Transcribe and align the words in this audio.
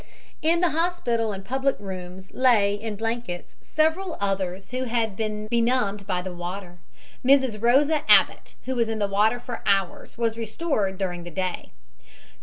In 0.41 0.61
the 0.61 0.71
hospital 0.71 1.31
and 1.31 1.43
the 1.43 1.47
public 1.47 1.75
rooms 1.77 2.31
lay, 2.33 2.73
in 2.73 2.95
blankets, 2.95 3.55
several 3.61 4.17
others 4.19 4.71
who 4.71 4.85
had 4.85 5.15
been 5.15 5.45
benumbed 5.45 6.07
by 6.07 6.23
the 6.23 6.33
water. 6.33 6.79
Mrs. 7.23 7.61
Rosa 7.61 8.01
Abbott, 8.09 8.55
who 8.65 8.73
was 8.75 8.89
in 8.89 8.97
the 8.97 9.07
water 9.07 9.39
for 9.39 9.61
hours, 9.63 10.17
was 10.17 10.39
restored 10.39 10.97
during 10.97 11.23
the 11.23 11.29
day. 11.29 11.69